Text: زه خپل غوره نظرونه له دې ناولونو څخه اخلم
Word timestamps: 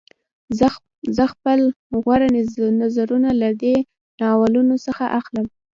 زه 1.17 1.23
خپل 1.33 1.59
غوره 2.03 2.27
نظرونه 2.81 3.29
له 3.41 3.49
دې 3.61 3.75
ناولونو 4.21 4.75
څخه 4.85 5.03
اخلم 5.19 5.47